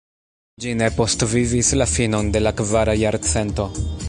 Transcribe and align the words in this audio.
Ĝi 0.63 0.71
ne 0.79 0.87
postvivis 0.95 1.71
la 1.83 1.89
finon 1.93 2.35
de 2.37 2.45
la 2.47 2.55
kvara 2.63 3.01
jarcento. 3.05 3.73